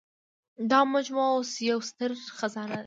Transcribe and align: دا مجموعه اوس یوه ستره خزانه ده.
دا 0.71 0.79
مجموعه 0.95 1.31
اوس 1.35 1.51
یوه 1.69 1.83
ستره 1.89 2.15
خزانه 2.37 2.73
ده. 2.77 2.79